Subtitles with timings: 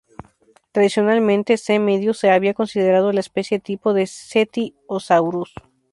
[0.71, 1.77] Tradicionalmente, "C.
[1.77, 5.53] medius" se había considerado la especie tipo de "Cetiosaurus".